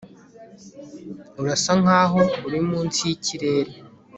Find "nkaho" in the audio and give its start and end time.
1.81-2.21